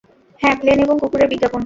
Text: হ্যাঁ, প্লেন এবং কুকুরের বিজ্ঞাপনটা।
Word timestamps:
হ্যাঁ, 0.41 0.55
প্লেন 0.55 0.79
এবং 0.79 0.95
কুকুরের 0.99 1.27
বিজ্ঞাপনটা। 1.27 1.59